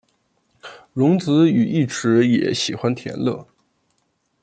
[0.93, 3.45] 荣子与义持也喜欢田乐。